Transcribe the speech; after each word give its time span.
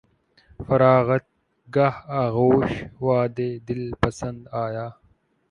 فراغت 0.65 1.25
گاہ 1.75 1.95
آغوش 2.21 2.71
وداع 3.05 3.53
دل 3.67 3.83
پسند 4.01 4.39
آیا 4.63 4.87